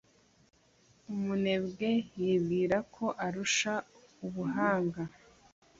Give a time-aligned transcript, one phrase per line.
[1.13, 1.89] Umunebwe
[2.21, 3.73] yibwira ko arusha
[4.25, 5.01] ubuhanga